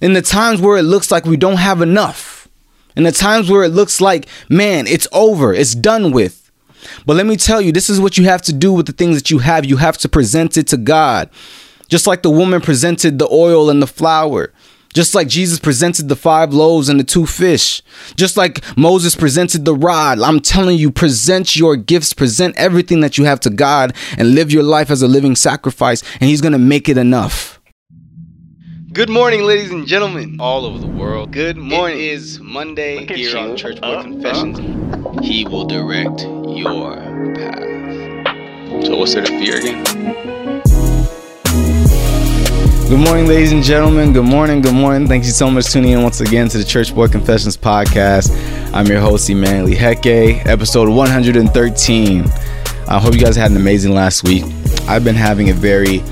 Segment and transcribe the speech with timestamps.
[0.00, 2.48] In the times where it looks like we don't have enough.
[2.96, 6.50] In the times where it looks like, man, it's over, it's done with.
[7.06, 9.16] But let me tell you, this is what you have to do with the things
[9.16, 9.64] that you have.
[9.64, 11.30] You have to present it to God.
[11.88, 14.52] Just like the woman presented the oil and the flour.
[14.94, 17.82] Just like Jesus presented the five loaves and the two fish.
[18.16, 20.20] Just like Moses presented the rod.
[20.20, 24.50] I'm telling you, present your gifts, present everything that you have to God, and live
[24.50, 27.57] your life as a living sacrifice, and He's going to make it enough.
[28.98, 31.30] Good morning, ladies and gentlemen, all over the world.
[31.30, 32.00] Good morning.
[32.00, 34.58] It is Monday here on Church Boy Confessions.
[35.24, 36.96] He will direct your
[37.36, 38.84] path.
[38.84, 39.84] So, what's there to fear again?
[42.88, 44.12] Good morning, ladies and gentlemen.
[44.12, 44.62] Good morning.
[44.62, 45.06] Good morning.
[45.06, 48.32] Thank you so much for tuning in once again to the Church Boy Confessions podcast.
[48.74, 52.24] I'm your host, Emmanuel Heke, episode 113.
[52.88, 54.42] I hope you guys had an amazing last week.
[54.88, 56.02] I've been having a very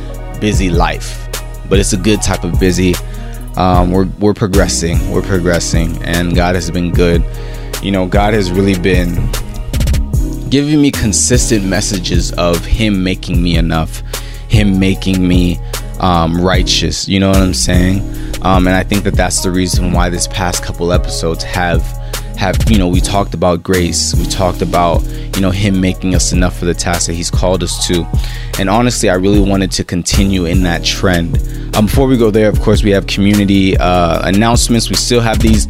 [0.41, 1.26] busy life,
[1.69, 2.95] but it's a good type of busy.
[3.57, 5.11] Um, we're, we're progressing.
[5.11, 7.25] We're progressing, and God has been good.
[7.83, 9.15] You know, God has really been
[10.51, 14.03] giving me consistent messages of Him making me enough,
[14.49, 15.59] Him making me
[16.01, 17.09] um, righteous.
[17.09, 18.01] You know what I'm saying?
[18.43, 21.83] Um, and I think that that's the reason why this past couple episodes have
[22.37, 25.03] have you know we talked about grace we talked about
[25.37, 28.05] you know him making us enough for the task that he's called us to.
[28.59, 31.37] And honestly i really wanted to continue in that trend.
[31.77, 34.89] Um, before we go there of course we have community uh, announcements.
[34.89, 35.67] We still have these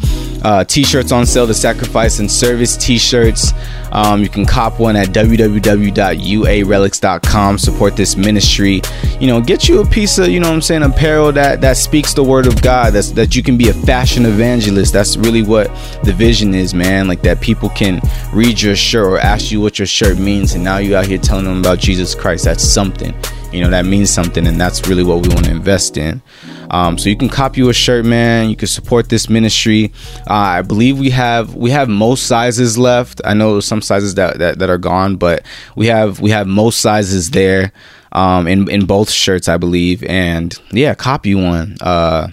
[0.46, 3.52] uh, t-shirts on sale the sacrifice and service t-shirts.
[3.90, 8.80] Um, you can cop one at www.uarelics.com support this ministry.
[9.18, 11.76] You know get you a piece of you know what i'm saying apparel that that
[11.76, 14.92] speaks the word of god that's that you can be a fashion evangelist.
[14.92, 15.66] That's really what
[16.04, 17.08] the vision is man.
[17.08, 18.00] Like that people can
[18.32, 21.18] read your shirt or ask you what your shirt means and now you out here
[21.18, 22.44] telling them about jesus christ.
[22.44, 23.12] That's something.
[23.52, 26.22] You know that means something and that's really what we want to invest in
[26.70, 28.50] um, so you can copy you a shirt, man.
[28.50, 29.92] You can support this ministry.
[30.28, 33.20] Uh, I believe we have we have most sizes left.
[33.24, 35.44] I know some sizes that, that, that are gone, but
[35.74, 37.72] we have we have most sizes there
[38.12, 40.02] um, in in both shirts, I believe.
[40.04, 41.76] And yeah, copy one.
[41.80, 42.28] Uh,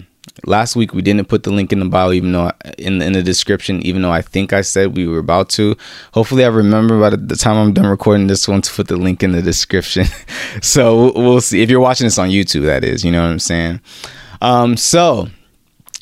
[0.46, 3.22] last week we didn't put the link in the bio even though in in the
[3.22, 5.76] description even though i think i said we were about to
[6.12, 9.22] hopefully i remember by the time i'm done recording this one to put the link
[9.22, 10.04] in the description
[10.60, 13.38] so we'll see if you're watching this on youtube that is you know what i'm
[13.38, 13.80] saying
[14.40, 15.28] um, so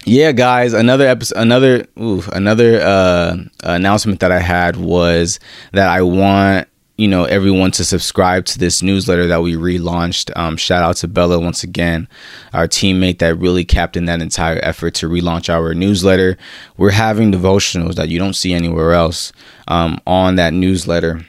[0.05, 5.39] yeah, guys, another episode, another, ooh, another uh, announcement that I had was
[5.73, 10.31] that I want you know everyone to subscribe to this newsletter that we relaunched.
[10.37, 12.09] Um, shout out to Bella once again,
[12.53, 16.37] our teammate that really captained that entire effort to relaunch our newsletter.
[16.77, 19.33] We're having devotionals that you don't see anywhere else
[19.69, 21.25] um, on that newsletter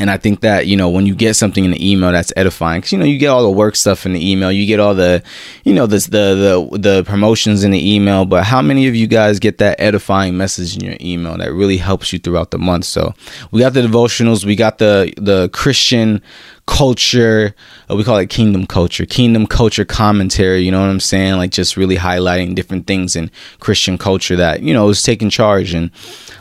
[0.00, 2.80] and I think that, you know, when you get something in the email that's edifying,
[2.80, 4.94] because, you know, you get all the work stuff in the email, you get all
[4.94, 5.22] the,
[5.62, 9.06] you know, this, the, the, the promotions in the email, but how many of you
[9.06, 12.86] guys get that edifying message in your email that really helps you throughout the month?
[12.86, 13.12] So
[13.50, 16.22] we got the devotionals, we got the, the Christian
[16.70, 17.52] culture
[17.90, 21.34] uh, we call it kingdom culture kingdom culture commentary you know what i'm saying?
[21.34, 25.74] Like just really highlighting different things in christian culture that you know is taking charge
[25.74, 25.90] and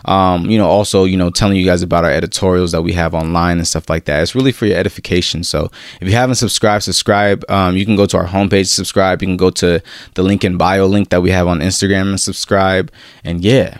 [0.05, 3.15] um, you know also you know telling you guys about our editorials that we have
[3.15, 4.21] online and stuff like that.
[4.21, 5.43] It's really for your edification.
[5.43, 7.43] So if you haven't subscribed subscribe.
[7.49, 9.21] Um, you can go to our homepage subscribe.
[9.21, 9.81] You can go to
[10.13, 12.91] the link in bio link that we have on instagram and subscribe.
[13.23, 13.79] And yeah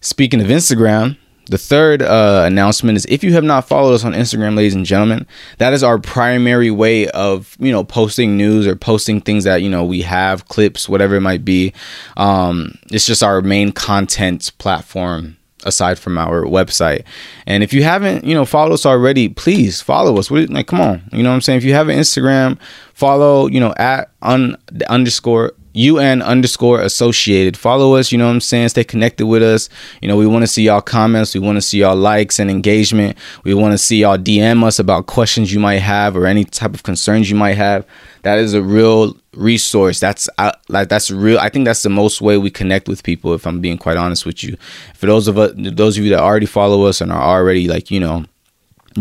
[0.00, 1.16] speaking of instagram
[1.46, 4.86] the third uh, announcement is if you have not followed us on Instagram, ladies and
[4.86, 5.26] gentlemen,
[5.58, 9.70] that is our primary way of you know posting news or posting things that you
[9.70, 11.72] know we have clips, whatever it might be.
[12.16, 17.04] Um, it's just our main content platform aside from our website.
[17.46, 20.30] And if you haven't, you know, followed us already, please follow us.
[20.30, 21.58] Like, come on, you know what I'm saying?
[21.58, 22.58] If you have an Instagram,
[22.94, 24.56] follow, you know, at un,
[24.88, 27.56] underscore UN underscore associated.
[27.56, 28.68] Follow us, you know what I'm saying?
[28.70, 29.68] Stay connected with us.
[30.00, 31.34] You know, we want to see y'all comments.
[31.34, 33.16] We want to see y'all likes and engagement.
[33.44, 36.74] We want to see y'all DM us about questions you might have or any type
[36.74, 37.86] of concerns you might have.
[38.22, 39.98] That is a real resource.
[39.98, 41.38] That's uh, like that's real.
[41.38, 43.34] I think that's the most way we connect with people.
[43.34, 44.56] If I'm being quite honest with you,
[44.94, 47.90] for those of us, those of you that already follow us and are already like
[47.90, 48.24] you know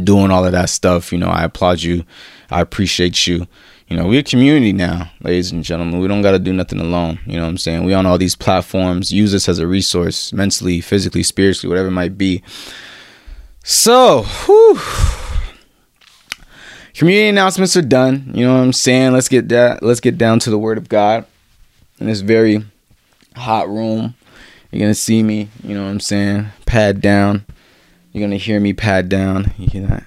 [0.03, 2.05] doing all of that stuff, you know, I applaud you.
[2.49, 3.47] I appreciate you
[3.91, 5.99] you know, we're a community now, ladies and gentlemen.
[5.99, 7.19] We don't got to do nothing alone.
[7.25, 7.83] You know what I'm saying?
[7.83, 9.11] We on all these platforms.
[9.11, 12.41] Use us as a resource, mentally, physically, spiritually, whatever it might be.
[13.65, 14.79] So, whew.
[16.93, 18.31] community announcements are done.
[18.33, 19.11] You know what I'm saying?
[19.11, 19.83] Let's get that.
[19.83, 21.25] Let's get down to the Word of God
[21.99, 22.63] in this very
[23.35, 24.15] hot room.
[24.71, 25.49] You're gonna see me.
[25.65, 26.47] You know what I'm saying?
[26.65, 27.45] Pad down.
[28.13, 29.51] You're gonna hear me pad down.
[29.57, 30.05] You hear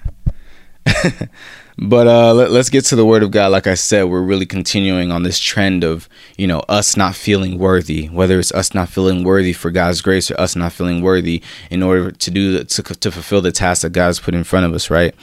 [0.85, 1.29] that?
[1.77, 3.51] But uh, let, us get to the word of God.
[3.51, 6.07] Like I said, we're really continuing on this trend of
[6.37, 10.31] you know us not feeling worthy, whether it's us not feeling worthy for God's grace
[10.31, 13.91] or us not feeling worthy in order to do to to fulfill the task that
[13.91, 15.13] God's put in front of us, right?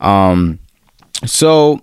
[0.00, 0.58] Um,
[1.24, 1.80] so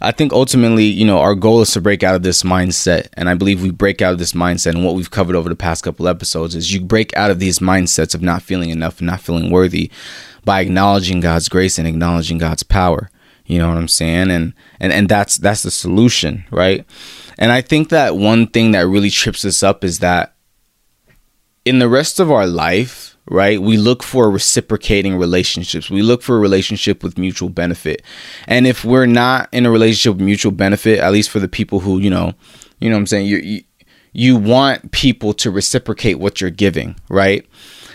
[0.00, 3.08] I think ultimately, you know, our goal is to break out of this mindset.
[3.14, 4.74] And I believe we break out of this mindset.
[4.74, 7.58] And what we've covered over the past couple episodes is you break out of these
[7.58, 9.90] mindsets of not feeling enough and not feeling worthy
[10.44, 13.10] by acknowledging God's grace and acknowledging God's power.
[13.48, 14.30] You know what I'm saying?
[14.30, 16.84] And and and that's that's the solution, right?
[17.38, 20.34] And I think that one thing that really trips us up is that
[21.64, 23.60] in the rest of our life, right?
[23.60, 25.88] We look for reciprocating relationships.
[25.90, 28.02] We look for a relationship with mutual benefit.
[28.46, 31.80] And if we're not in a relationship with mutual benefit, at least for the people
[31.80, 32.34] who, you know,
[32.80, 33.62] you know what I'm saying, you you,
[34.12, 37.46] you want people to reciprocate what you're giving, right?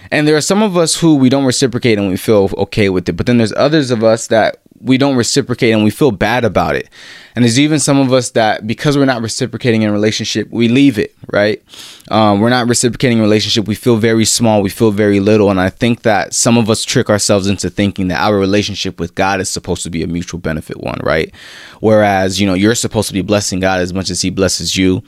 [0.10, 3.10] And there are some of us who we don't reciprocate and we feel okay with
[3.10, 3.14] it.
[3.14, 6.76] But then there's others of us that we don't reciprocate and we feel bad about
[6.76, 6.90] it.
[7.36, 10.68] And there's even some of us that because we're not reciprocating in a relationship, we
[10.68, 11.64] leave it, right?
[12.12, 13.68] Um, we're not reciprocating in a relationship.
[13.68, 14.62] We feel very small.
[14.62, 15.50] We feel very little.
[15.50, 19.16] And I think that some of us trick ourselves into thinking that our relationship with
[19.16, 21.34] God is supposed to be a mutual benefit one, right?
[21.80, 25.02] Whereas, you know, you're supposed to be blessing God as much as He blesses you.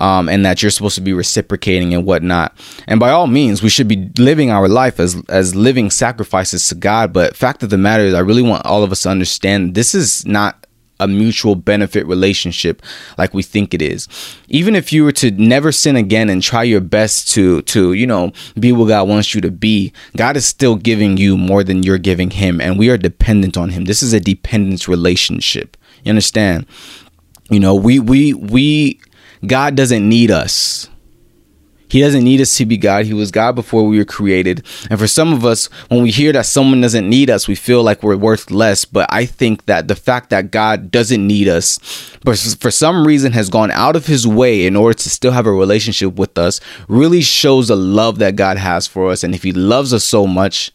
[0.00, 2.56] Um, and that you're supposed to be reciprocating and whatnot.
[2.86, 6.76] And by all means, we should be living our life as as living sacrifices to
[6.76, 7.12] God.
[7.12, 9.96] But fact of the matter is, I really want all of us to understand this
[9.96, 10.66] is not
[11.00, 12.82] a mutual benefit relationship
[13.16, 14.08] like we think it is.
[14.48, 18.06] Even if you were to never sin again and try your best to to, you
[18.06, 21.82] know, be what God wants you to be, God is still giving you more than
[21.82, 23.84] you're giving him and we are dependent on him.
[23.84, 25.76] This is a dependence relationship.
[26.04, 26.66] You understand?
[27.50, 29.00] You know, we we we
[29.46, 30.88] God doesn't need us.
[31.90, 33.06] He doesn't need us to be God.
[33.06, 34.66] He was God before we were created.
[34.90, 37.82] And for some of us, when we hear that someone doesn't need us, we feel
[37.82, 38.84] like we're worth less.
[38.84, 41.78] But I think that the fact that God doesn't need us,
[42.24, 45.46] but for some reason has gone out of his way in order to still have
[45.46, 49.24] a relationship with us, really shows the love that God has for us.
[49.24, 50.70] And if he loves us so much,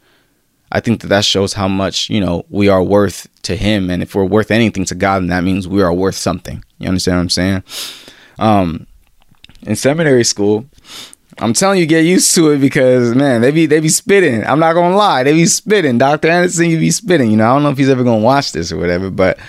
[0.72, 3.92] I think that that shows how much, you know, we are worth to him.
[3.92, 6.64] And if we're worth anything to God, then that means we are worth something.
[6.80, 7.64] You understand what I'm saying?
[8.40, 8.88] Um,
[9.64, 10.66] in seminary school,
[11.40, 14.46] I'm telling you, get used to it because man, they be they be spitting.
[14.46, 15.98] I'm not gonna lie, they be spitting.
[15.98, 16.30] Dr.
[16.30, 17.32] Anderson, you be spitting.
[17.32, 19.40] You know, I don't know if he's ever gonna watch this or whatever, but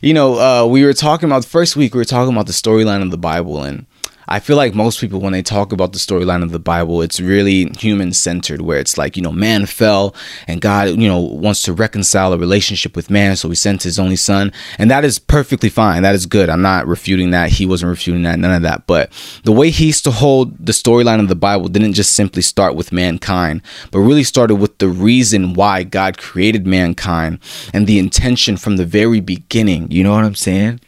[0.00, 1.94] you know, uh, we were talking about the first week.
[1.94, 3.86] We were talking about the storyline of the Bible, and
[4.32, 7.20] I feel like most people, when they talk about the storyline of the Bible, it's
[7.20, 10.14] really human centered, where it's like, you know, man fell
[10.48, 13.36] and God, you know, wants to reconcile a relationship with man.
[13.36, 14.50] So he sent his only son.
[14.78, 16.02] And that is perfectly fine.
[16.02, 16.48] That is good.
[16.48, 17.50] I'm not refuting that.
[17.50, 18.86] He wasn't refuting that, none of that.
[18.86, 19.12] But
[19.44, 22.74] the way he used to hold the storyline of the Bible didn't just simply start
[22.74, 27.38] with mankind, but really started with the reason why God created mankind
[27.74, 29.90] and the intention from the very beginning.
[29.90, 30.80] You know what I'm saying?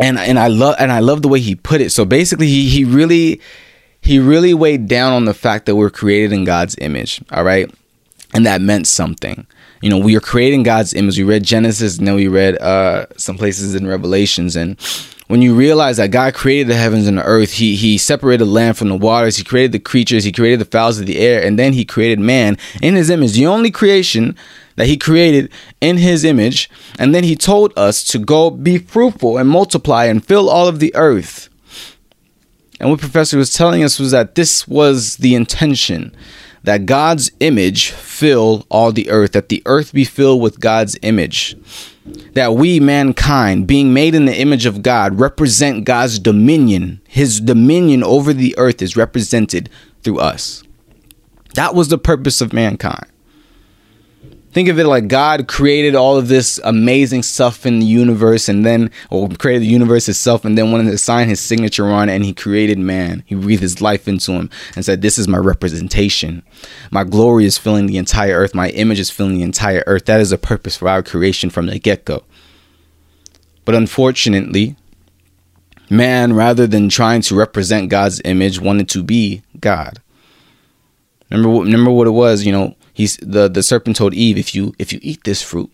[0.00, 1.90] And and I love and I love the way he put it.
[1.90, 3.40] So basically, he he really
[4.00, 7.22] he really weighed down on the fact that we're created in God's image.
[7.30, 7.70] All right,
[8.34, 9.46] and that meant something.
[9.82, 11.16] You know, we are creating God's image.
[11.16, 14.78] We read Genesis, and then we read uh, some places in Revelations, and
[15.30, 18.76] when you realize that God created the heavens and the earth, he he separated land
[18.76, 21.56] from the waters, he created the creatures, he created the fowls of the air, and
[21.56, 24.36] then he created man in his image, the only creation
[24.80, 26.70] that he created in his image.
[26.98, 30.80] And then he told us to go be fruitful and multiply and fill all of
[30.80, 31.50] the earth.
[32.80, 36.16] And what professor was telling us was that this was the intention
[36.64, 41.56] that God's image fill all the earth, that the earth be filled with God's image
[42.32, 47.00] that we, mankind, being made in the image of God, represent God's dominion.
[47.06, 49.68] His dominion over the earth is represented
[50.02, 50.62] through us.
[51.54, 53.09] That was the purpose of mankind.
[54.52, 58.66] Think of it like God created all of this amazing stuff in the universe and
[58.66, 62.24] then, or created the universe itself and then wanted to sign his signature on and
[62.24, 63.22] he created man.
[63.26, 66.42] He breathed his life into him and said, This is my representation.
[66.90, 68.52] My glory is filling the entire earth.
[68.52, 70.06] My image is filling the entire earth.
[70.06, 72.24] That is a purpose for our creation from the get go.
[73.64, 74.74] But unfortunately,
[75.88, 80.00] man, rather than trying to represent God's image, wanted to be God.
[81.30, 84.74] Remember, remember what it was, you know, he's the the serpent told Eve, if you
[84.78, 85.70] if you eat this fruit,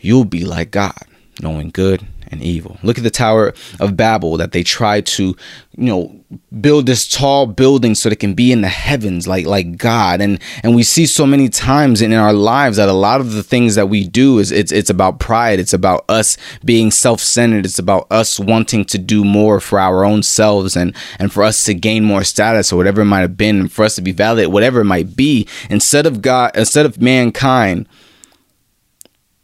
[0.00, 1.04] you'll be like God,
[1.40, 2.78] knowing good and evil.
[2.82, 5.36] Look at the Tower of Babel that they tried to,
[5.76, 6.16] you know,
[6.60, 10.20] build this tall building so they can be in the heavens like like God.
[10.20, 13.42] And and we see so many times in our lives that a lot of the
[13.42, 15.58] things that we do is it's it's about pride.
[15.58, 17.64] It's about us being self-centered.
[17.64, 21.64] It's about us wanting to do more for our own selves and and for us
[21.64, 24.12] to gain more status or whatever it might have been, and for us to be
[24.12, 27.88] valid, whatever it might be, instead of God, instead of mankind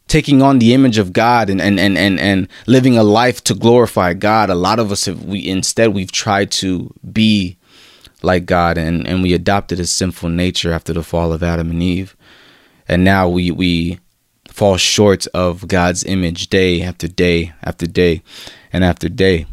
[0.07, 3.53] taking on the image of God and and and and, and living a life to
[3.53, 4.49] glorify God.
[4.49, 7.57] A lot of us have we instead we've tried to be
[8.21, 11.83] like God and and we adopted a sinful nature after the fall of Adam and
[11.83, 12.15] Eve.
[12.87, 13.99] And now we we
[14.49, 18.23] fall short of God's image day after day after day
[18.73, 19.45] and after day.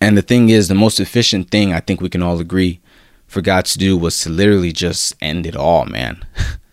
[0.00, 2.80] And the thing is the most efficient thing I think we can all agree
[3.26, 6.24] for God to do was to literally just end it all, man.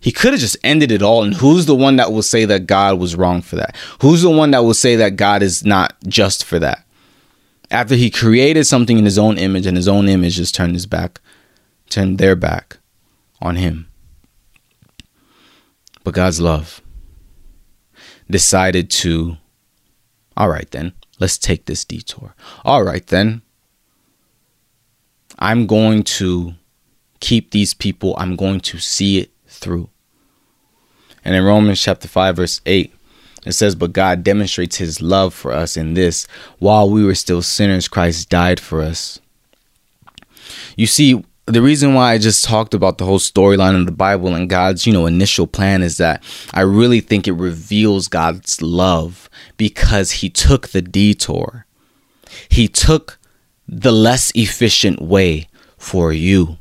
[0.00, 1.22] He could have just ended it all.
[1.22, 3.76] And who's the one that will say that God was wrong for that?
[4.00, 6.86] Who's the one that will say that God is not just for that?
[7.70, 10.86] After he created something in his own image and his own image just turned his
[10.86, 11.20] back,
[11.88, 12.78] turned their back
[13.40, 13.88] on him.
[16.02, 16.80] But God's love
[18.28, 19.36] decided to,
[20.36, 22.34] all right then, let's take this detour.
[22.64, 23.42] All right then,
[25.38, 26.54] I'm going to
[27.20, 29.29] keep these people, I'm going to see it
[29.60, 29.88] through.
[31.24, 32.94] And in Romans chapter 5 verse 8
[33.46, 36.26] it says but God demonstrates his love for us in this
[36.58, 39.20] while we were still sinners Christ died for us.
[40.76, 44.34] You see the reason why I just talked about the whole storyline of the Bible
[44.34, 46.22] and God's, you know, initial plan is that
[46.54, 51.66] I really think it reveals God's love because he took the detour.
[52.48, 53.18] He took
[53.66, 56.58] the less efficient way for you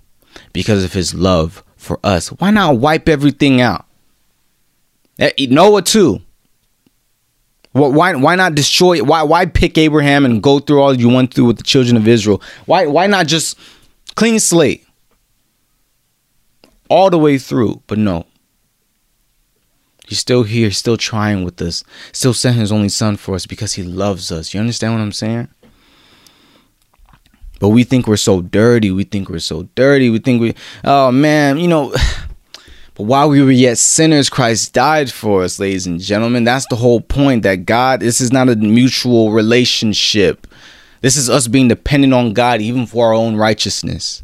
[0.54, 2.28] because of his love for us.
[2.28, 3.86] Why not wipe everything out?
[5.18, 6.22] Eh, Noah too.
[7.72, 11.46] Why why not destroy Why why pick Abraham and go through all you went through
[11.46, 12.42] with the children of Israel?
[12.66, 13.58] Why why not just
[14.16, 14.86] clean slate
[16.90, 17.82] all the way through?
[17.88, 18.26] But no.
[20.08, 23.74] He's still here, still trying with us, still sent his only son for us because
[23.74, 24.56] he loves us.
[24.56, 25.50] You understand what I'm saying?
[27.60, 28.92] But we think we're so dirty.
[28.92, 30.10] We think we're so dirty.
[30.10, 31.94] We think we, oh man, you know.
[32.96, 36.44] But while we were yet sinners, Christ died for us, ladies and gentlemen.
[36.44, 40.46] That's the whole point that God, this is not a mutual relationship.
[41.00, 44.22] This is us being dependent on God even for our own righteousness.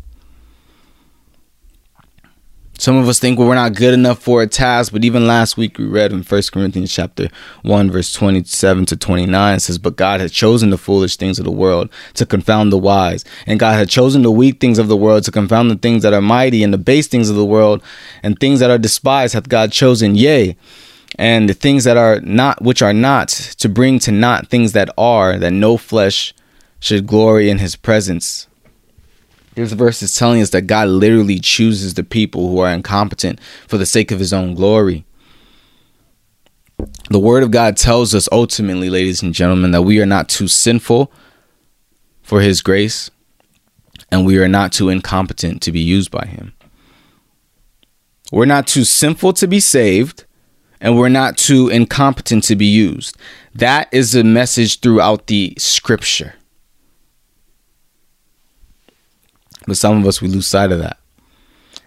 [2.77, 5.55] Some of us think well, we're not good enough for a task, but even last
[5.55, 7.29] week we read in 1 Corinthians chapter
[7.62, 11.51] 1 verse 27 to 29 says, "But God had chosen the foolish things of the
[11.51, 15.24] world to confound the wise, and God had chosen the weak things of the world
[15.24, 17.82] to confound the things that are mighty, and the base things of the world
[18.22, 20.58] and things that are despised hath God chosen, yea,
[21.17, 24.89] and the things that are not which are not to bring to naught things that
[24.98, 26.34] are, that no flesh
[26.82, 28.48] should glory in his presence."
[29.56, 33.78] This verse is telling us that God literally chooses the people who are incompetent for
[33.78, 35.06] the sake of his own glory.
[37.10, 40.50] The word of God tells us ultimately, ladies and gentlemen, that we are not too
[40.50, 41.12] sinful
[42.22, 43.10] for his grace
[44.12, 46.54] and we are not too incompetent to be used by him.
[48.32, 50.26] We're not too sinful to be saved
[50.82, 53.18] and we're not too incompetent to be used.
[53.54, 56.36] That is the message throughout the scripture.
[59.68, 60.98] But some of us, we lose sight of that.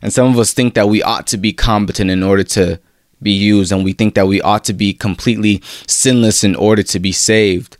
[0.02, 2.80] And some of us think that we ought to be competent in order to
[3.22, 3.72] be used.
[3.72, 7.76] And we think that we ought to be completely sinless in order to be saved.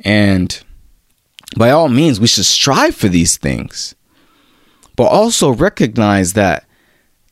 [0.00, 0.62] And
[1.56, 3.94] by all means, we should strive for these things.
[4.96, 6.66] But also recognize that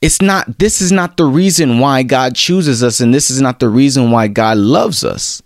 [0.00, 3.00] it's not, this is not the reason why God chooses us.
[3.00, 5.42] And this is not the reason why God loves us.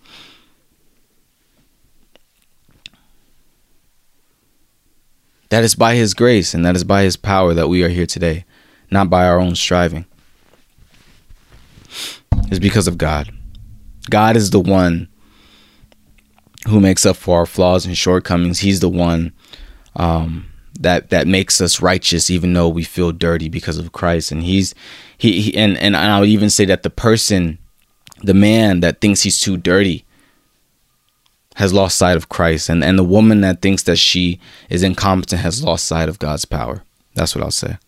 [5.55, 8.07] That is by His grace and that is by His power that we are here
[8.07, 8.45] today,
[8.91, 10.05] not by our own striving.
[12.49, 13.31] It's because of God.
[14.11, 15.07] God is the one
[16.67, 18.59] who makes up for our flaws and shortcomings.
[18.59, 19.33] He's the one
[19.95, 24.33] um, that that makes us righteous, even though we feel dirty because of Christ.
[24.33, 24.75] And He's
[25.19, 27.59] he, he and and I would even say that the person,
[28.25, 30.05] the man that thinks he's too dirty,
[31.55, 35.43] has lost sight of Christ, and and the woman that thinks that she is incompetent
[35.43, 36.83] has lost sight of God's power.
[37.15, 37.79] That's what I'll say.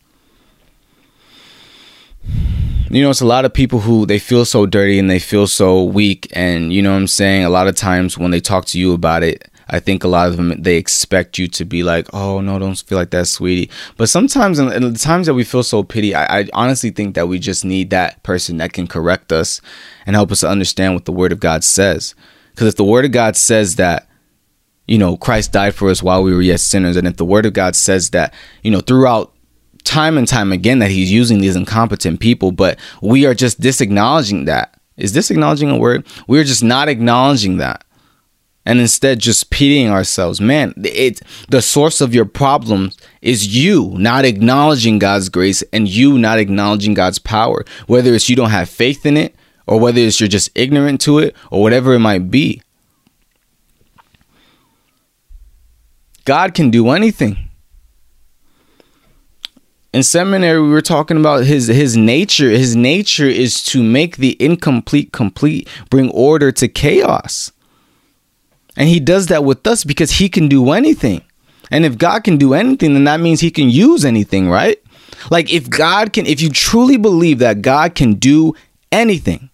[2.88, 5.46] You know, it's a lot of people who they feel so dirty and they feel
[5.46, 7.44] so weak, and you know what I'm saying.
[7.44, 10.28] A lot of times when they talk to you about it, I think a lot
[10.28, 13.70] of them they expect you to be like, "Oh no, don't feel like that, sweetie."
[13.96, 17.26] But sometimes, in, the times that we feel so pity, I, I honestly think that
[17.26, 19.60] we just need that person that can correct us
[20.06, 22.14] and help us to understand what the Word of God says.
[22.56, 24.08] Because if the word of God says that,
[24.88, 27.44] you know, Christ died for us while we were yet sinners, and if the word
[27.44, 28.32] of God says that,
[28.62, 29.34] you know, throughout
[29.84, 34.46] time and time again that he's using these incompetent people, but we are just disacknowledging
[34.46, 34.80] that.
[34.96, 36.06] Is this acknowledging a word?
[36.26, 37.84] We're just not acknowledging that.
[38.64, 40.40] And instead just pitying ourselves.
[40.40, 41.20] Man, it
[41.50, 46.94] the source of your problems is you not acknowledging God's grace and you not acknowledging
[46.94, 47.66] God's power.
[47.86, 49.35] Whether it's you don't have faith in it
[49.66, 52.62] or whether it's you're just ignorant to it or whatever it might be.
[56.24, 57.38] God can do anything.
[59.92, 62.50] In seminary, we were talking about his his nature.
[62.50, 67.50] His nature is to make the incomplete complete, bring order to chaos.
[68.76, 71.22] And he does that with us because he can do anything.
[71.70, 74.78] And if God can do anything, then that means he can use anything, right?
[75.30, 78.54] Like if God can, if you truly believe that God can do
[78.92, 79.48] anything,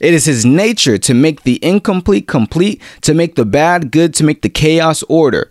[0.00, 4.24] it is his nature to make the incomplete complete, to make the bad good, to
[4.24, 5.50] make the chaos order.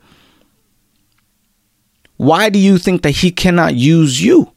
[2.18, 4.52] Why do you think that he cannot use you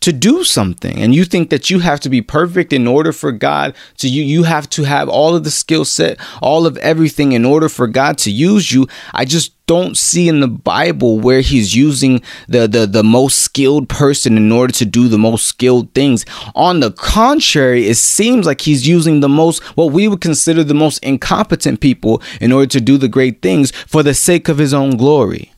[0.00, 0.98] to do something?
[0.98, 4.22] And you think that you have to be perfect in order for God to you
[4.22, 7.86] you have to have all of the skill set, all of everything in order for
[7.86, 8.86] God to use you.
[9.12, 13.88] I just don't see in the Bible where he's using the, the the most skilled
[13.88, 16.24] person in order to do the most skilled things.
[16.54, 20.74] On the contrary, it seems like he's using the most what we would consider the
[20.74, 24.74] most incompetent people in order to do the great things for the sake of his
[24.74, 25.52] own glory.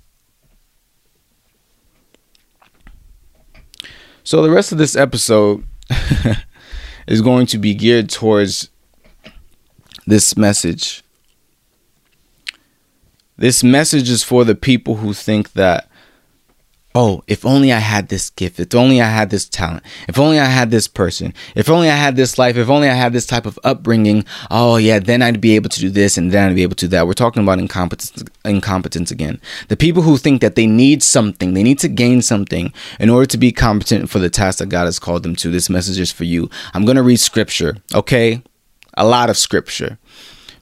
[4.24, 5.64] So the rest of this episode
[7.06, 8.70] is going to be geared towards
[10.06, 11.02] this message.
[13.36, 15.89] This message is for the people who think that
[17.00, 20.38] oh, if only I had this gift, if only I had this talent, if only
[20.38, 23.26] I had this person, if only I had this life, if only I had this
[23.26, 26.54] type of upbringing, oh yeah, then I'd be able to do this and then I'd
[26.54, 27.06] be able to do that.
[27.06, 29.40] We're talking about incompetence incompetence again.
[29.68, 33.26] The people who think that they need something, they need to gain something in order
[33.26, 35.50] to be competent for the task that God has called them to.
[35.50, 36.50] This message is for you.
[36.74, 38.42] I'm gonna read scripture, okay?
[38.98, 39.98] A lot of scripture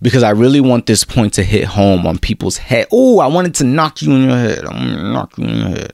[0.01, 2.87] because I really want this point to hit home on people's head.
[2.93, 4.65] Oh, I wanted to knock you in your head.
[4.65, 5.93] I'm gonna knock you in your head.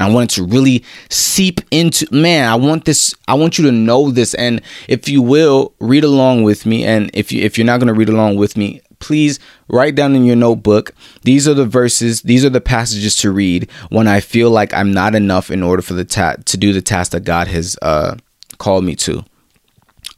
[0.00, 3.64] And I want it to really seep into man, I want this I want you
[3.66, 7.56] to know this and if you will read along with me and if you if
[7.56, 9.38] you're not going to read along with me, please
[9.68, 13.70] write down in your notebook these are the verses, these are the passages to read
[13.90, 16.82] when I feel like I'm not enough in order for the ta- to do the
[16.82, 18.16] task that God has uh
[18.58, 19.18] called me to.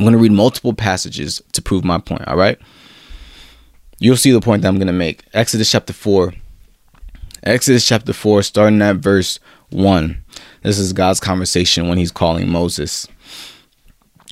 [0.01, 2.59] I'm going to read multiple passages to prove my point, all right?
[4.03, 5.25] you'll see the point that I'm going to make.
[5.33, 6.35] Exodus chapter 4.
[7.45, 9.39] Exodus chapter 4, starting at verse
[9.73, 10.23] 1.
[10.63, 13.09] This is God's conversation when he's calling Moses.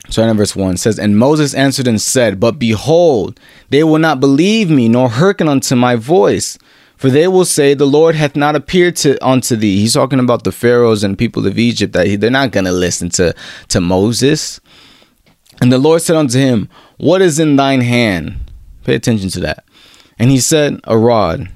[0.08, 4.18] Starting at verse 1 says, And Moses answered and said, But behold, they will not
[4.18, 6.58] believe me, nor hearken unto my voice.
[6.96, 9.80] For they will say, The Lord hath not appeared to unto thee.
[9.80, 12.72] He's talking about the pharaohs and people of Egypt, that he, they're not going to
[12.72, 13.34] listen to,
[13.68, 14.60] to Moses.
[15.60, 18.36] And the Lord said unto him, What is in thine hand?
[18.84, 19.64] Pay attention to that.
[20.18, 21.48] And he said, A rod.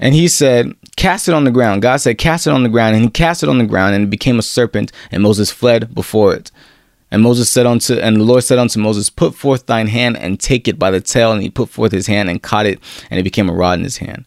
[0.00, 1.80] And he said, Cast it on the ground.
[1.80, 2.96] God said, Cast it on the ground.
[2.96, 5.94] And he cast it on the ground, and it became a serpent, and Moses fled
[5.94, 6.50] before it.
[7.08, 10.40] And Moses said unto, and the Lord said unto Moses, Put forth thine hand and
[10.40, 11.30] take it by the tail.
[11.30, 12.80] And he put forth his hand and caught it,
[13.10, 14.24] and it became a rod in his hand.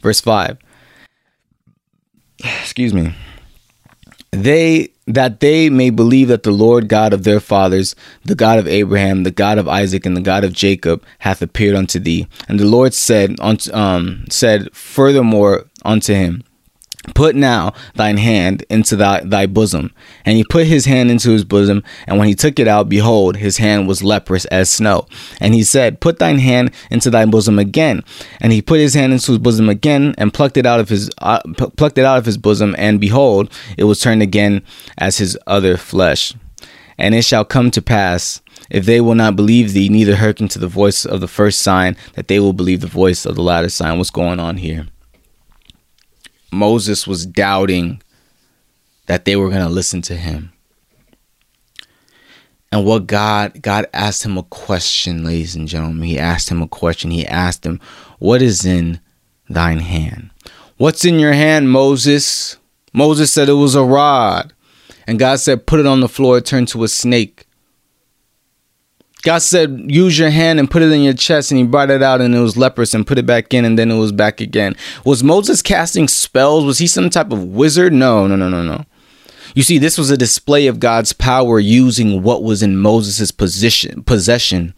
[0.00, 0.58] Verse 5.
[2.60, 3.14] Excuse me.
[4.32, 8.68] They that they may believe that the Lord God of their fathers, the God of
[8.68, 12.28] Abraham, the God of Isaac, and the God of Jacob, hath appeared unto thee.
[12.48, 16.44] And the Lord said, um, said furthermore unto him,
[17.14, 19.92] Put now thine hand into thy, thy bosom.
[20.24, 23.36] And he put his hand into his bosom, and when he took it out, behold,
[23.36, 25.06] his hand was leprous as snow.
[25.40, 28.02] And he said, Put thine hand into thy bosom again.
[28.40, 31.10] And he put his hand into his bosom again, and plucked it out of his
[31.18, 31.40] uh,
[31.76, 34.62] plucked it out of his bosom, and behold, it was turned again
[34.98, 36.34] as his other flesh.
[36.98, 40.58] And it shall come to pass, if they will not believe thee, neither hearken to
[40.58, 43.70] the voice of the first sign, that they will believe the voice of the latter
[43.70, 43.96] sign.
[43.96, 44.86] What's going on here?
[46.52, 48.02] Moses was doubting
[49.06, 50.52] that they were going to listen to him.
[52.72, 56.06] And what God God asked him a question, ladies and gentlemen.
[56.06, 57.10] He asked him a question.
[57.10, 57.80] He asked him,
[58.18, 59.00] "What is in
[59.48, 60.30] thine hand?"
[60.76, 62.56] What's in your hand, Moses?
[62.92, 64.52] Moses said it was a rod.
[65.06, 67.46] And God said, "Put it on the floor, turn to a snake."
[69.22, 72.02] God said, use your hand and put it in your chest, and he brought it
[72.02, 74.40] out and it was leprous and put it back in, and then it was back
[74.40, 74.76] again.
[75.04, 76.64] Was Moses casting spells?
[76.64, 77.92] Was he some type of wizard?
[77.92, 78.84] No, no, no, no, no.
[79.54, 84.02] You see, this was a display of God's power using what was in Moses' position
[84.04, 84.74] possession.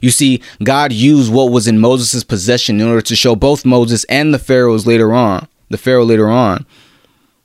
[0.00, 4.04] You see, God used what was in Moses' possession in order to show both Moses
[4.04, 6.66] and the Pharaohs later on, the Pharaoh later on,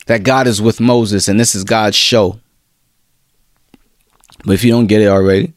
[0.05, 2.39] that God is with Moses and this is God's show.
[4.45, 5.53] But if you don't get it already,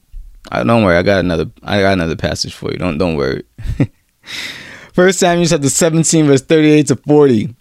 [0.51, 1.51] I, don't worry, I got another.
[1.63, 2.79] I got another passage for you.
[2.79, 3.45] Don't don't worry.
[4.93, 7.55] First Samuel chapter 17, verse 38 to 40.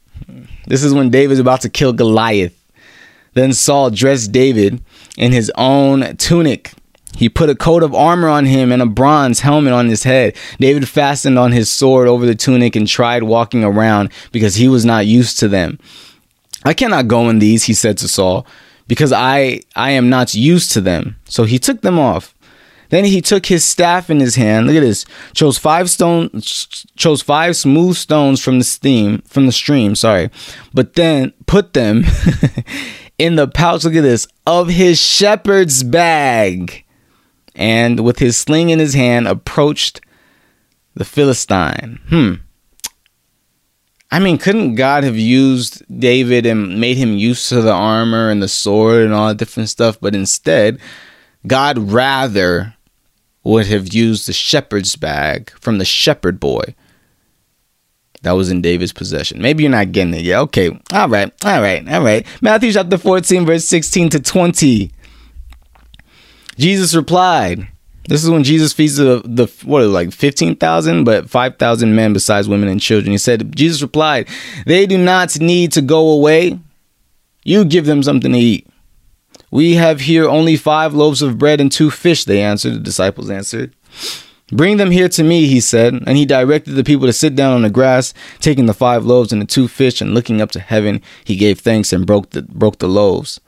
[0.68, 2.56] This is when David is about to kill Goliath.
[3.34, 4.82] Then Saul dressed David
[5.18, 6.74] in his own tunic.
[7.16, 10.36] He put a coat of armor on him and a bronze helmet on his head.
[10.60, 14.86] David fastened on his sword over the tunic and tried walking around because he was
[14.86, 15.80] not used to them.
[16.66, 18.46] I cannot go in these, he said to Saul,
[18.88, 21.16] because I I am not used to them.
[21.26, 22.34] So he took them off.
[22.90, 24.68] Then he took his staff in his hand.
[24.68, 25.06] Look at this.
[25.34, 26.30] Chose five stone
[26.96, 30.30] chose five smooth stones from the steam from the stream, sorry.
[30.74, 32.04] But then put them
[33.18, 36.84] in the pouch, look at this, of his shepherd's bag
[37.56, 40.02] and with his sling in his hand approached
[40.96, 42.00] the Philistine.
[42.10, 42.34] Hmm.
[44.12, 48.42] I mean, couldn't God have used David and made him used to the armor and
[48.42, 50.00] the sword and all that different stuff?
[50.00, 50.80] But instead,
[51.46, 52.76] God rather
[53.50, 56.76] would have used the shepherd's bag from the shepherd boy
[58.22, 59.42] that was in David's possession.
[59.42, 60.40] Maybe you're not getting it yet.
[60.40, 60.70] Okay.
[60.92, 61.32] All right.
[61.46, 61.88] All right.
[61.90, 62.26] All right.
[62.42, 64.92] Matthew chapter 14, verse 16 to 20.
[66.58, 67.68] Jesus replied,
[68.10, 72.68] this is when Jesus feeds the, the what like 15,000 but 5,000 men besides women
[72.68, 73.12] and children.
[73.12, 74.28] He said Jesus replied,
[74.66, 76.60] "They do not need to go away.
[77.44, 78.68] You give them something to eat."
[79.52, 82.74] We have here only 5 loaves of bread and 2 fish, they answered.
[82.74, 83.74] The disciples answered.
[84.52, 87.54] Bring them here to me, he said, and he directed the people to sit down
[87.54, 90.60] on the grass, taking the 5 loaves and the 2 fish and looking up to
[90.60, 93.40] heaven, he gave thanks and broke the broke the loaves.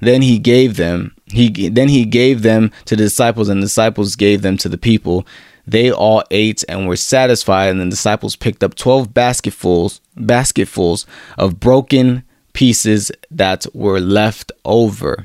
[0.00, 4.16] Then he gave them he then he gave them to the disciples, and the disciples
[4.16, 5.26] gave them to the people.
[5.66, 11.06] They all ate and were satisfied, and the disciples picked up twelve basketfuls basketfuls
[11.38, 15.24] of broken pieces that were left over.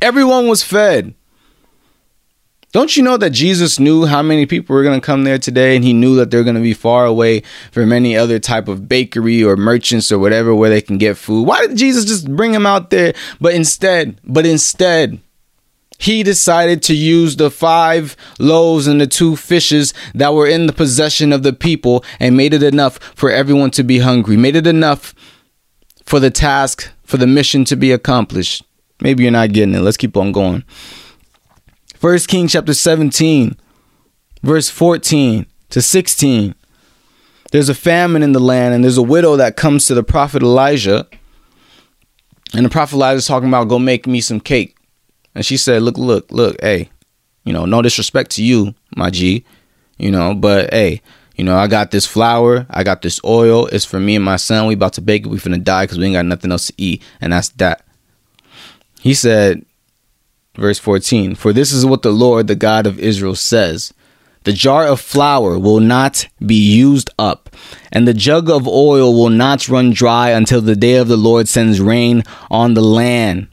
[0.00, 1.14] Everyone was fed.
[2.72, 5.74] Don't you know that Jesus knew how many people were going to come there today
[5.74, 8.88] and he knew that they're going to be far away from any other type of
[8.88, 11.48] bakery or merchants or whatever where they can get food?
[11.48, 13.12] Why did Jesus just bring them out there?
[13.40, 15.20] But instead, but instead,
[15.98, 20.72] he decided to use the five loaves and the two fishes that were in the
[20.72, 24.68] possession of the people and made it enough for everyone to be hungry, made it
[24.68, 25.12] enough
[26.06, 28.64] for the task, for the mission to be accomplished.
[29.00, 29.80] Maybe you're not getting it.
[29.80, 30.64] Let's keep on going.
[31.94, 33.56] First Kings chapter 17,
[34.42, 36.54] verse 14 to 16.
[37.52, 40.42] There's a famine in the land, and there's a widow that comes to the prophet
[40.42, 41.06] Elijah.
[42.54, 44.76] And the prophet Elijah's talking about, go make me some cake.
[45.34, 46.90] And she said, Look, look, look, hey,
[47.44, 49.44] you know, no disrespect to you, my G,
[49.98, 51.02] you know, but hey,
[51.36, 54.36] you know, I got this flour, I got this oil, it's for me and my
[54.36, 54.66] son.
[54.66, 56.74] We about to bake it, we finna die because we ain't got nothing else to
[56.76, 57.02] eat.
[57.20, 57.84] And that's that.
[59.00, 59.64] He said,
[60.56, 63.94] Verse 14 For this is what the Lord, the God of Israel, says
[64.44, 67.56] The jar of flour will not be used up,
[67.92, 71.48] and the jug of oil will not run dry until the day of the Lord
[71.48, 73.48] sends rain on the land.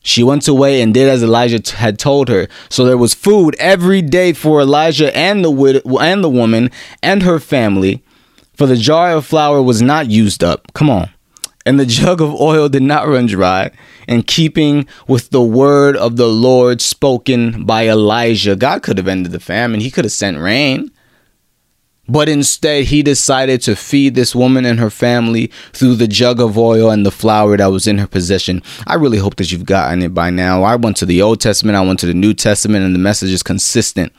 [0.00, 2.46] She went away and did as Elijah t- had told her.
[2.70, 6.70] So there was food every day for Elijah and the widow, and the woman
[7.02, 8.04] and her family,
[8.54, 10.72] for the jar of flour was not used up.
[10.72, 11.10] Come on
[11.68, 13.70] and the jug of oil did not run dry,
[14.08, 18.56] in keeping with the word of the Lord spoken by Elijah.
[18.56, 20.90] God could have ended the famine, He could have sent rain.
[22.10, 26.56] But instead, he decided to feed this woman and her family through the jug of
[26.56, 28.62] oil and the flour that was in her possession.
[28.86, 30.62] I really hope that you've gotten it by now.
[30.62, 33.30] I went to the Old Testament, I went to the New Testament, and the message
[33.30, 34.14] is consistent.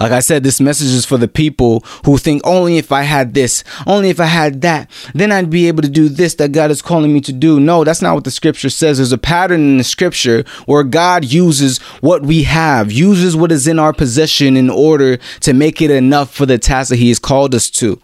[0.00, 3.34] Like I said, this message is for the people who think only if I had
[3.34, 6.70] this, only if I had that, then I'd be able to do this that God
[6.70, 7.60] is calling me to do.
[7.60, 8.96] No, that's not what the scripture says.
[8.96, 13.68] There's a pattern in the scripture where God uses what we have, uses what is
[13.68, 17.18] in our possession in order to make it enough for the task that He has
[17.18, 18.00] called us to.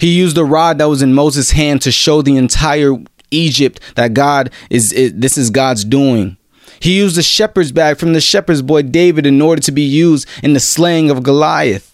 [0.00, 2.96] He used the rod that was in Moses' hand to show the entire
[3.30, 6.36] Egypt that God is, is this is God's doing.
[6.80, 10.28] He used the shepherd's bag from the shepherd's boy David in order to be used
[10.42, 11.90] in the slaying of Goliath.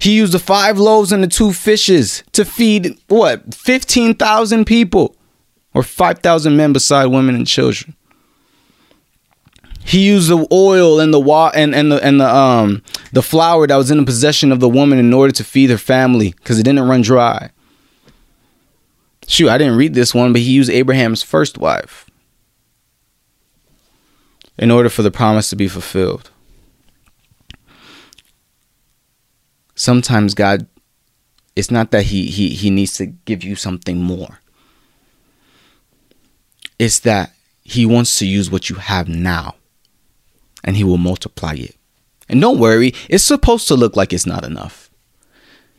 [0.00, 5.16] He used the five loaves and the two fishes to feed what 15,000 people
[5.74, 7.94] or 5,000 men beside women and children.
[9.84, 13.68] He used the oil and the wa- and, and the and the um the flour
[13.68, 16.58] that was in the possession of the woman in order to feed her family because
[16.58, 17.50] it didn't run dry.
[19.28, 22.05] Shoot, I didn't read this one, but he used Abraham's first wife
[24.58, 26.30] in order for the promise to be fulfilled.
[29.74, 30.66] Sometimes God
[31.56, 34.40] it's not that he he he needs to give you something more.
[36.78, 37.32] It's that
[37.64, 39.56] he wants to use what you have now
[40.62, 41.74] and he will multiply it.
[42.28, 44.90] And don't worry, it's supposed to look like it's not enough.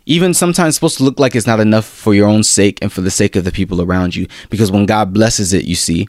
[0.05, 3.01] Even sometimes supposed to look like it's not enough for your own sake and for
[3.01, 6.07] the sake of the people around you because when God blesses it, you see,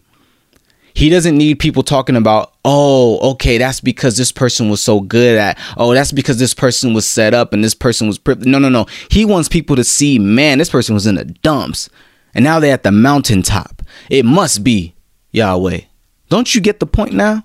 [0.94, 5.38] He doesn't need people talking about, oh, okay, that's because this person was so good
[5.38, 8.18] at, oh, that's because this person was set up and this person was.
[8.18, 8.36] Pri-.
[8.40, 8.86] No, no, no.
[9.10, 11.88] He wants people to see, man, this person was in the dumps
[12.34, 13.82] and now they're at the mountaintop.
[14.10, 14.94] It must be
[15.32, 15.80] Yahweh.
[16.28, 17.44] Don't you get the point now?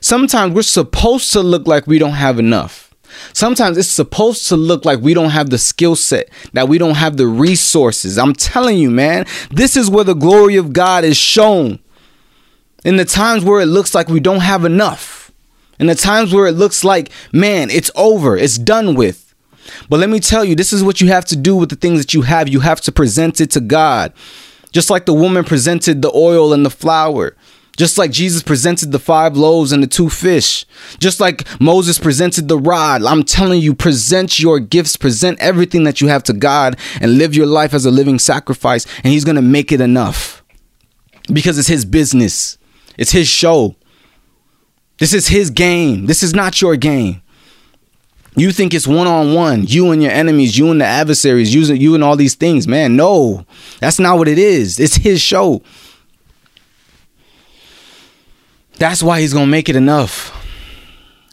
[0.00, 2.94] Sometimes we're supposed to look like we don't have enough.
[3.32, 6.96] Sometimes it's supposed to look like we don't have the skill set, that we don't
[6.96, 8.18] have the resources.
[8.18, 11.78] I'm telling you, man, this is where the glory of God is shown
[12.86, 15.32] in the times where it looks like we don't have enough,
[15.80, 19.34] in the times where it looks like, man, it's over, it's done with.
[19.88, 22.00] But let me tell you, this is what you have to do with the things
[22.00, 22.48] that you have.
[22.48, 24.12] You have to present it to God.
[24.70, 27.34] Just like the woman presented the oil and the flour.
[27.76, 30.64] Just like Jesus presented the five loaves and the two fish.
[31.00, 33.02] Just like Moses presented the rod.
[33.02, 37.34] I'm telling you, present your gifts, present everything that you have to God, and live
[37.34, 40.44] your life as a living sacrifice, and He's going to make it enough.
[41.32, 42.56] Because it's His business.
[42.98, 43.76] It's his show.
[44.98, 46.06] This is his game.
[46.06, 47.22] This is not your game.
[48.34, 51.80] You think it's one on one, you and your enemies, you and the adversaries, using
[51.80, 52.94] you and all these things, man.
[52.94, 53.46] No,
[53.80, 54.78] that's not what it is.
[54.78, 55.62] It's his show.
[58.78, 60.34] That's why he's gonna make it enough.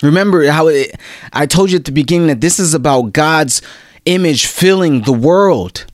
[0.01, 0.95] Remember how it,
[1.33, 3.61] I told you at the beginning that this is about God's
[4.05, 5.85] image filling the world.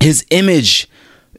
[0.00, 0.88] His image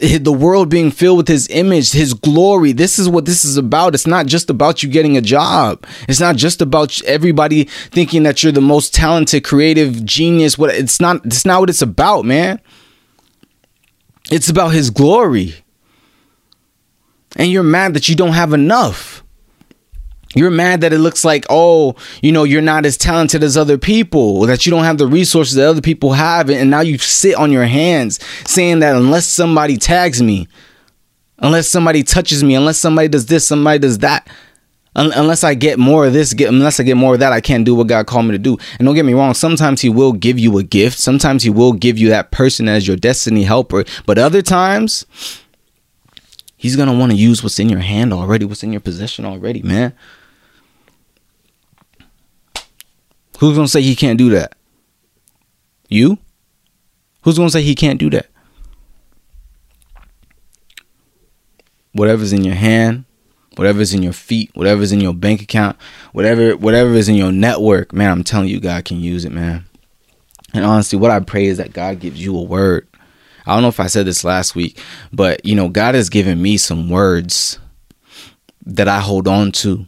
[0.01, 2.71] the world being filled with his image, his glory.
[2.71, 3.93] This is what this is about.
[3.93, 5.85] It's not just about you getting a job.
[6.09, 10.57] It's not just about everybody thinking that you're the most talented, creative genius.
[10.57, 12.59] What it's not it's not what it's about, man.
[14.31, 15.55] It's about his glory.
[17.35, 19.23] And you're mad that you don't have enough
[20.35, 23.77] you're mad that it looks like oh you know you're not as talented as other
[23.77, 27.35] people that you don't have the resources that other people have and now you sit
[27.35, 30.47] on your hands saying that unless somebody tags me
[31.39, 34.27] unless somebody touches me unless somebody does this somebody does that
[34.95, 37.41] un- unless i get more of this get, unless i get more of that i
[37.41, 38.57] can't do what god called me to do.
[38.79, 40.99] And don't get me wrong sometimes he will give you a gift.
[40.99, 43.83] Sometimes he will give you that person as your destiny helper.
[44.05, 45.05] But other times
[46.61, 49.63] he's gonna want to use what's in your hand already what's in your possession already
[49.63, 49.93] man
[53.41, 54.53] Who's gonna say he can't do that?
[55.89, 56.19] You?
[57.23, 58.27] Who's gonna say he can't do that?
[61.93, 63.05] Whatever's in your hand,
[63.55, 65.75] whatever's in your feet, whatever's in your bank account,
[66.11, 69.65] whatever whatever is in your network, man, I'm telling you, God can use it, man.
[70.53, 72.87] And honestly, what I pray is that God gives you a word.
[73.47, 74.79] I don't know if I said this last week,
[75.11, 77.57] but you know, God has given me some words
[78.67, 79.87] that I hold on to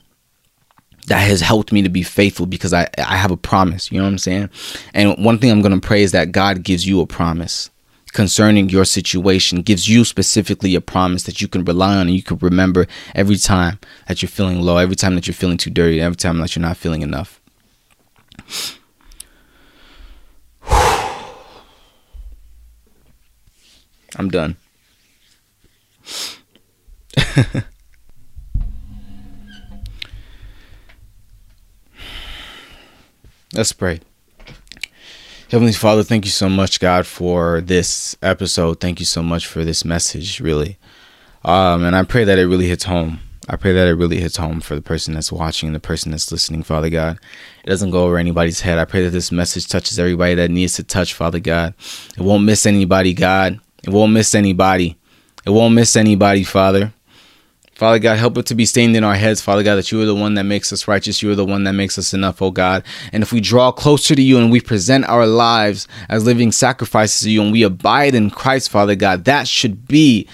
[1.08, 3.92] that has helped me to be faithful because I, I have a promise.
[3.92, 4.50] You know what I'm saying?
[4.94, 7.70] And one thing I'm going to pray is that God gives you a promise
[8.14, 12.24] concerning your situation, gives you specifically a promise that you can rely on and you
[12.24, 12.86] can remember
[13.16, 16.38] every time that you're feeling low, every time that you're feeling too dirty, every time
[16.40, 17.42] that you're not feeling enough.
[24.16, 24.56] I'm done.
[33.56, 34.00] Let's pray.
[35.52, 38.80] Heavenly Father, thank you so much, God, for this episode.
[38.80, 40.80] Thank you so much for this message, really.
[41.46, 43.20] Um, and I pray that it really hits home.
[43.48, 46.10] I pray that it really hits home for the person that's watching, and the person
[46.10, 47.20] that's listening, Father God.
[47.64, 48.80] It doesn't go over anybody's head.
[48.80, 51.76] I pray that this message touches everybody that needs to touch, Father God.
[52.18, 53.60] It won't miss anybody, God.
[53.84, 54.98] It won't miss anybody.
[55.46, 56.92] It won't miss anybody, Father.
[57.76, 60.06] Father God, help it to be stained in our heads, Father God, that you are
[60.06, 61.22] the one that makes us righteous.
[61.22, 62.84] You are the one that makes us enough, oh God.
[63.12, 67.22] And if we draw closer to you and we present our lives as living sacrifices
[67.22, 70.28] to you and we abide in Christ, Father God, that should be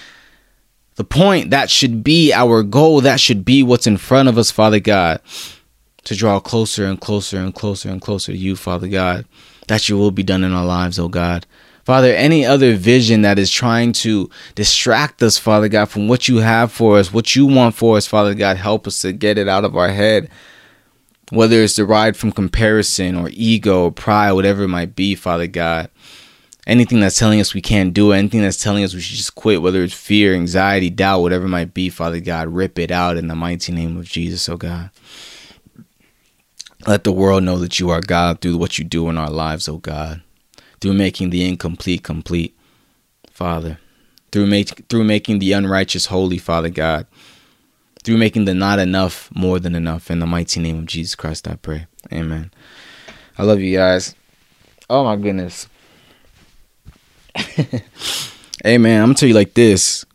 [1.00, 1.50] the point.
[1.50, 3.00] That should be our goal.
[3.00, 5.22] That should be what's in front of us, Father God,
[6.04, 9.26] to draw closer and closer and closer and closer to you, Father God.
[9.68, 11.46] That your will be done in our lives, oh God.
[11.90, 16.38] Father, any other vision that is trying to distract us, Father God, from what you
[16.38, 19.48] have for us, what you want for us, Father God, help us to get it
[19.48, 20.30] out of our head.
[21.32, 25.90] Whether it's derived from comparison or ego or pride, whatever it might be, Father God.
[26.68, 29.34] Anything that's telling us we can't do it, anything that's telling us we should just
[29.34, 33.18] quit, whether it's fear, anxiety, doubt, whatever it might be, Father God, rip it out
[33.18, 34.92] in the mighty name of Jesus, oh God.
[36.86, 39.68] Let the world know that you are God through what you do in our lives,
[39.68, 40.22] oh God
[40.82, 42.58] through making the incomplete complete,
[43.32, 43.80] Father,
[44.32, 47.06] through make, through making the unrighteous holy, Father God,
[48.04, 50.10] through making the not enough more than enough.
[50.10, 51.88] In the mighty name of Jesus Christ, I pray.
[52.12, 52.52] Amen.
[53.38, 54.16] I love you guys.
[54.90, 55.68] Oh my goodness.
[57.36, 60.06] hey man, I'm gonna tell you like this.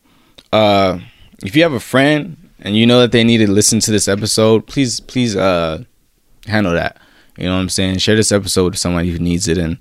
[0.53, 0.99] Uh
[1.43, 4.09] if you have a friend and you know that they need to listen to this
[4.09, 5.85] episode, please please uh
[6.47, 6.99] handle that.
[7.39, 7.99] You know what I'm saying?
[7.99, 9.79] Share this episode with somebody who needs it and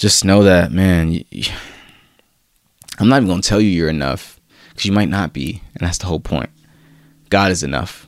[0.00, 1.24] just know that, man, you,
[2.98, 5.62] I'm not even going to tell you you're enough because you might not be.
[5.74, 6.48] And that's the whole point.
[7.28, 8.06] God is enough.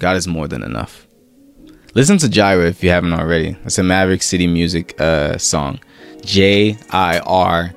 [0.00, 1.06] God is more than enough.
[1.94, 3.56] Listen to Jireh if you haven't already.
[3.66, 5.80] It's a Maverick City Music uh, song.
[6.22, 7.74] J I R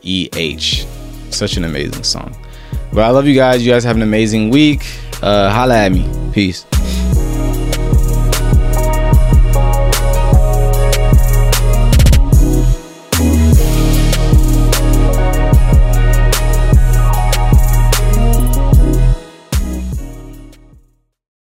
[0.00, 0.86] E H.
[1.30, 2.34] Such an amazing song.
[2.90, 3.64] But I love you guys.
[3.66, 4.80] You guys have an amazing week.
[5.22, 6.08] Uh, holla at me.
[6.32, 6.64] Peace.